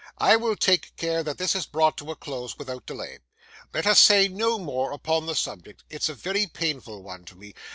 I 0.17 0.35
will 0.35 0.55
take 0.55 0.95
care 0.97 1.21
that 1.21 1.37
this 1.37 1.53
is 1.53 1.67
brought 1.67 1.95
to 1.97 2.09
a 2.09 2.15
close 2.15 2.57
without 2.57 2.87
delay. 2.87 3.19
Let 3.71 3.85
us 3.85 3.99
say 3.99 4.27
no 4.27 4.57
more 4.57 4.93
upon 4.93 5.27
the 5.27 5.35
subject; 5.35 5.83
it's 5.91 6.09
a 6.09 6.15
very 6.15 6.47
painful 6.47 7.03
one 7.03 7.23
to 7.25 7.35
me. 7.35 7.53